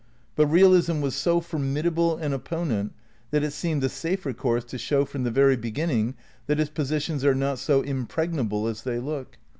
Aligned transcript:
But 0.35 0.47
realism 0.47 0.99
was 0.99 1.13
so 1.13 1.39
formidable 1.39 2.17
an 2.17 2.31
le™^ 2.31 2.33
opponent 2.33 2.91
that 3.29 3.43
it 3.43 3.53
seemed 3.53 3.83
the 3.83 3.87
safer 3.89 4.33
course 4.33 4.63
to 4.63 4.79
show 4.79 5.05
from 5.05 5.25
the 5.25 5.29
very 5.29 5.55
beginning 5.55 6.15
that 6.47 6.59
its 6.59 6.71
positions 6.71 7.23
are 7.23 7.35
not 7.35 7.59
so 7.59 7.83
impreg 7.83 8.33
nable 8.33 8.67
as 8.67 8.81
they 8.81 8.97
look. 8.97 9.37